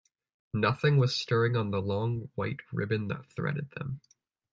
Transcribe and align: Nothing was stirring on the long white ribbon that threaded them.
Nothing 0.55 0.97
was 0.97 1.15
stirring 1.15 1.55
on 1.55 1.69
the 1.69 1.79
long 1.79 2.31
white 2.33 2.61
ribbon 2.71 3.07
that 3.09 3.31
threaded 3.31 3.69
them. 3.77 4.01